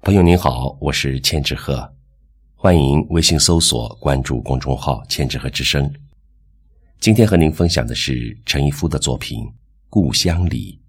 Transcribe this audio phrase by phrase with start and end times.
[0.00, 1.92] 朋友您好，我是千纸鹤，
[2.54, 5.92] 欢迎微信搜索关注公众号“千纸鹤之声”。
[6.98, 9.44] 今天和您分享的是陈一夫的作品
[9.90, 10.80] 《故乡里》。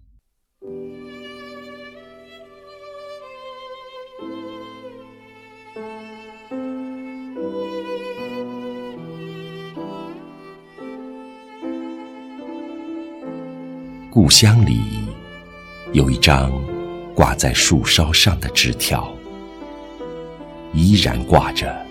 [14.09, 14.79] 故乡里
[15.93, 16.78] 有一张。
[17.19, 19.13] 挂在树梢上的枝条，
[20.73, 21.85] 依然挂着。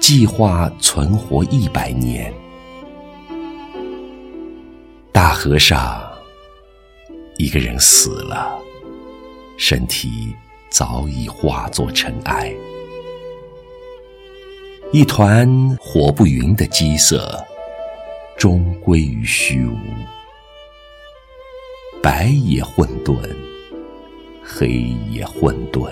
[0.00, 2.32] 计划存活一百年。
[5.12, 6.02] 大河上，
[7.36, 8.58] 一个人死了，
[9.58, 10.34] 身体
[10.70, 12.50] 早已化作尘埃。
[14.94, 15.46] 一团
[15.78, 17.38] 火不匀的鸡色，
[18.38, 19.76] 终归于虚无。
[22.02, 23.18] 白也混沌。
[24.52, 24.68] 黑
[25.12, 25.88] 夜混沌，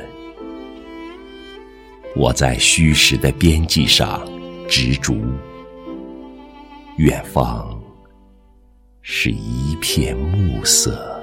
[2.16, 4.28] 我在虚实的边际上
[4.68, 5.14] 执着，
[6.96, 7.80] 远方
[9.00, 11.17] 是一片暮色。